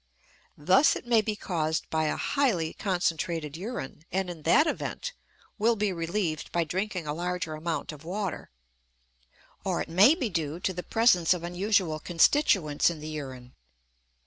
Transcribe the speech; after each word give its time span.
Thus 0.57 0.95
it 0.95 1.05
may 1.05 1.21
be 1.21 1.35
caused 1.35 1.87
by 1.91 2.05
a 2.05 2.17
highly 2.17 2.73
concentrated 2.73 3.55
urine, 3.55 4.03
and 4.11 4.31
in 4.31 4.41
that 4.41 4.65
event 4.65 5.13
will 5.59 5.75
be 5.75 5.93
relieved 5.93 6.51
by 6.51 6.63
drinking 6.63 7.05
a 7.05 7.13
larger 7.13 7.53
amount 7.53 7.91
of 7.91 8.03
water; 8.03 8.49
or 9.63 9.79
it 9.79 9.89
may 9.89 10.15
be 10.15 10.27
due 10.27 10.59
to 10.61 10.73
the 10.73 10.81
presence 10.81 11.35
of 11.35 11.43
unusual 11.43 11.99
constituents 11.99 12.89
in 12.89 12.99
the 12.99 13.09
urine. 13.09 13.53